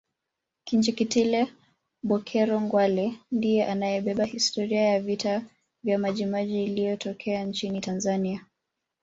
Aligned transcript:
Kinjekitile 0.67 1.41
Bokero 2.07 2.57
Ngwale 2.63 3.05
ndiye 3.35 3.65
anayebeba 3.67 4.25
historia 4.25 4.81
ya 4.81 5.01
vita 5.01 5.41
vya 5.83 5.99
majimaji 5.99 6.63
iliyotokea 6.63 7.43
nchini 7.43 7.81
Tanzania 7.81 8.45